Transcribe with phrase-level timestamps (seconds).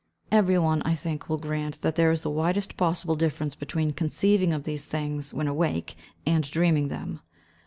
[0.31, 4.51] Every one, I think, will grant that there is the widest possible difference between conceiving
[4.51, 7.19] of these things when awake, and dreaming them.